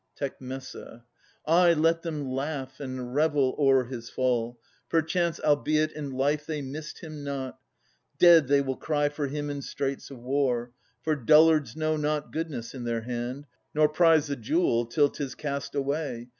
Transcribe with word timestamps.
Tec. 0.15 0.35
Ay, 1.45 1.73
let 1.73 2.01
them 2.01 2.27
laugh 2.27 2.79
and 2.79 3.13
revel 3.13 3.55
o'er 3.59 3.83
his 3.85 4.09
fall. 4.09 4.59
Perchance, 4.89 5.39
albeit 5.41 5.91
in 5.91 6.09
life 6.09 6.47
they 6.47 6.59
missed 6.59 7.01
him 7.03 7.23
not, 7.23 7.59
Dead, 8.17 8.47
they 8.47 8.61
will 8.61 8.77
cry 8.77 9.09
for 9.09 9.27
him 9.27 9.51
in 9.51 9.61
straits 9.61 10.09
of 10.09 10.17
war. 10.17 10.71
For 11.03 11.15
dullards 11.15 11.75
know 11.75 11.97
not 11.97 12.31
goodness 12.33 12.73
in 12.73 12.83
their 12.83 13.01
hand. 13.01 13.45
Nor 13.75 13.89
prize 13.89 14.25
the 14.25 14.35
jewel 14.35 14.87
till 14.87 15.07
'tis 15.09 15.35
cast 15.35 15.75
away. 15.75 16.29